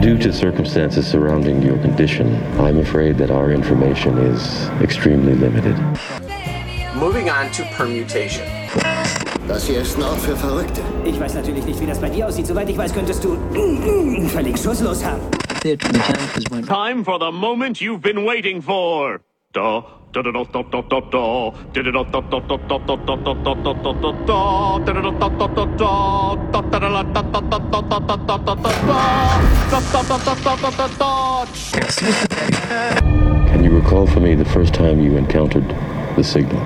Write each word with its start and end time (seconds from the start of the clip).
Due 0.00 0.16
to 0.16 0.32
circumstances 0.32 1.06
surrounding 1.06 1.60
your 1.60 1.76
condition, 1.82 2.34
I'm 2.58 2.78
afraid 2.78 3.18
that 3.18 3.30
our 3.30 3.52
information 3.52 4.16
is 4.16 4.70
extremely 4.80 5.34
limited. 5.34 5.76
Moving 6.96 7.28
on 7.28 7.50
to 7.52 7.64
permutation. 7.76 8.46
Das 9.46 9.66
hier 9.66 9.82
ist 9.82 9.98
ein 9.98 10.04
Ort 10.04 10.20
für 10.20 10.34
Verrückte. 10.34 10.80
Ich 11.04 11.20
weiß 11.20 11.34
natürlich 11.34 11.66
nicht, 11.66 11.78
wie 11.78 11.86
das 11.86 11.98
bei 11.98 12.08
dir 12.08 12.26
aussieht. 12.26 12.46
Soweit 12.46 12.70
ich 12.70 12.78
weiß, 12.78 12.94
könntest 12.94 13.22
du 13.22 13.36
völlig 14.28 14.56
schusslos 14.56 15.04
haben. 15.04 15.20
Time 16.66 17.04
for 17.04 17.18
the 17.18 17.30
moment 17.30 17.82
you've 17.82 18.00
been 18.00 18.24
waiting 18.24 18.62
for. 18.62 19.20
Da, 19.52 19.84
da, 20.12 20.22
da, 20.22 20.30
da, 20.30 20.44
da, 20.44 20.62
da, 20.62 20.80
da, 20.80 21.00
da. 21.00 21.52
Da, 21.74 21.82
da, 21.82 21.90
da, 21.90 22.02
da, 22.02 22.30
da, 22.30 22.40
da, 22.48 22.66
da, 22.66 22.86
da, 22.86 22.96
da, 22.96 23.14
da, 23.14 23.34
da, 23.34 23.54
da, 23.54 23.74
da, 23.74 23.92
da, 23.92 24.12
da. 24.24 24.78
Da, 24.78 24.92
da, 25.28 25.48
da, 25.48 25.66
da, 25.76 26.49
Can 33.46 33.64
you 33.64 33.70
recall 33.70 34.06
for 34.06 34.20
me 34.20 34.34
the 34.34 34.44
first 34.44 34.74
time 34.74 35.00
you 35.00 35.16
encountered 35.16 35.64
the 36.14 36.22
signal? 36.22 36.60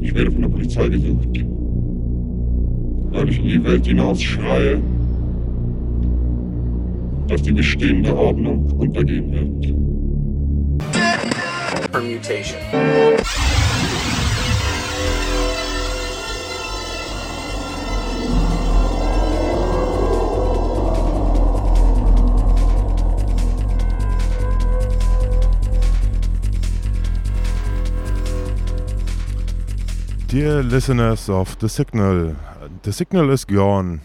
Ich 0.00 0.14
werde 0.14 0.30
von 0.30 0.42
der 0.42 0.48
Polizei 0.48 0.88
gesucht. 0.88 1.44
Weil 3.10 3.28
ich 3.28 3.38
in 3.38 3.48
die 3.48 3.64
Welt 3.64 3.86
hinaus 3.86 4.22
schreie, 4.22 4.80
dass 7.26 7.42
die 7.42 7.52
bestehende 7.52 8.16
Ordnung 8.16 8.70
untergehen 8.78 9.32
wird. 9.32 9.74
Permutation. 11.90 13.53
Dear 30.34 30.64
listeners 30.64 31.28
of 31.28 31.56
The 31.60 31.68
Signal, 31.68 32.34
The 32.82 32.92
Signal 32.92 33.30
is 33.30 33.44
gone. 33.44 34.00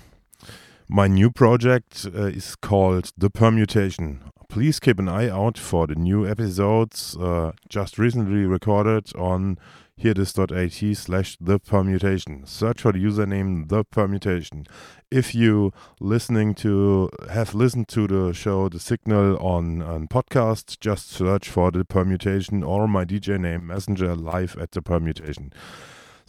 My 0.88 1.08
new 1.08 1.32
project 1.32 2.06
uh, 2.06 2.26
is 2.26 2.56
called 2.56 3.12
The 3.18 3.32
Permutation. 3.32 4.22
Please 4.48 4.80
keep 4.80 5.00
an 5.00 5.10
eye 5.10 5.28
out 5.28 5.58
for 5.58 5.88
the 5.88 5.96
new 5.96 6.28
episodes 6.28 7.18
uh, 7.18 7.54
just 7.68 7.98
recently 7.98 8.46
recorded 8.46 9.12
on 9.16 9.58
hearthis.at 10.00 10.96
slash 10.96 11.36
the 11.42 11.58
permutation. 11.58 12.46
Search 12.46 12.84
for 12.84 12.92
the 12.92 13.04
username 13.04 13.68
the 13.68 13.84
permutation. 13.84 14.68
If 15.10 15.34
you 15.34 15.74
listening 16.00 16.54
to 16.62 17.10
have 17.32 17.56
listened 17.56 17.88
to 17.88 18.06
the 18.06 18.34
show 18.34 18.70
The 18.70 18.80
Signal 18.80 19.36
on, 19.38 19.82
on 19.82 20.08
podcast, 20.08 20.80
just 20.80 21.10
search 21.10 21.50
for 21.50 21.72
the 21.72 21.84
permutation 21.86 22.62
or 22.62 22.88
my 22.88 23.04
DJ 23.04 23.40
name 23.40 23.66
Messenger 23.66 24.16
live 24.16 24.56
at 24.60 24.74
the 24.74 24.84
permutation. 24.84 25.52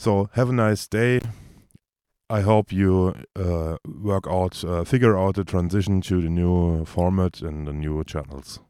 So 0.01 0.31
have 0.33 0.49
a 0.49 0.53
nice 0.55 0.87
day. 0.87 1.21
I 2.31 2.41
hope 2.41 2.73
you 2.73 3.15
uh, 3.37 3.77
work 3.87 4.25
out, 4.27 4.65
uh, 4.65 4.83
figure 4.83 5.19
out 5.19 5.35
the 5.35 5.45
transition 5.45 6.01
to 6.01 6.23
the 6.23 6.31
new 6.31 6.87
format 6.87 7.43
and 7.43 7.69
the 7.69 7.75
new 7.75 8.03
channels. 8.05 8.61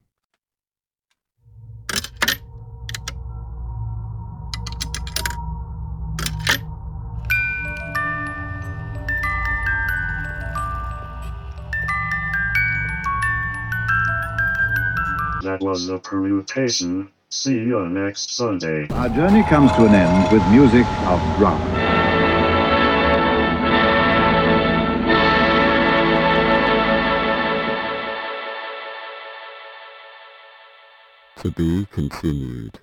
That 15.44 15.58
was 15.60 15.88
a 15.88 16.00
permutation. 16.00 17.12
See 17.32 17.54
you 17.54 17.88
next 17.88 18.34
Sunday. 18.34 18.88
Our 18.90 19.08
journey 19.08 19.44
comes 19.44 19.70
to 19.76 19.86
an 19.86 19.94
end 19.94 20.32
with 20.32 20.44
music 20.50 20.84
of 21.06 21.20
drama. 21.38 21.64
To 31.36 31.50
be 31.52 31.86
continued. 31.92 32.80